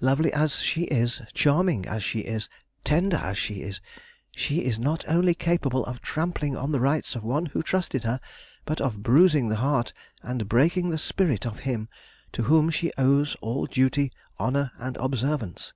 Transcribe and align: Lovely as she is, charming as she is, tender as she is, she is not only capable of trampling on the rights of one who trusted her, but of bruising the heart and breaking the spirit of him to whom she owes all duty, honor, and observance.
Lovely 0.00 0.32
as 0.32 0.60
she 0.60 0.82
is, 0.84 1.22
charming 1.34 1.86
as 1.88 2.04
she 2.04 2.20
is, 2.20 2.48
tender 2.84 3.16
as 3.16 3.36
she 3.36 3.62
is, 3.62 3.80
she 4.30 4.62
is 4.64 4.78
not 4.78 5.04
only 5.08 5.34
capable 5.34 5.84
of 5.86 6.00
trampling 6.00 6.56
on 6.56 6.70
the 6.70 6.78
rights 6.78 7.16
of 7.16 7.24
one 7.24 7.46
who 7.46 7.64
trusted 7.64 8.04
her, 8.04 8.20
but 8.64 8.80
of 8.80 9.02
bruising 9.02 9.48
the 9.48 9.56
heart 9.56 9.92
and 10.22 10.48
breaking 10.48 10.90
the 10.90 10.98
spirit 10.98 11.44
of 11.44 11.58
him 11.66 11.88
to 12.30 12.44
whom 12.44 12.70
she 12.70 12.92
owes 12.96 13.36
all 13.40 13.66
duty, 13.66 14.12
honor, 14.38 14.70
and 14.78 14.96
observance. 14.98 15.72